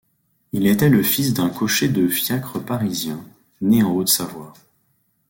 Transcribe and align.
Il 0.51 0.65
était 0.65 0.89
le 0.89 1.03
fils 1.03 1.35
d'un 1.35 1.49
cocher 1.51 1.87
de 1.87 2.07
fiacre 2.07 2.57
parisien, 2.57 3.23
né 3.61 3.83
en 3.83 3.93
Haute-Savoie. 3.93 4.51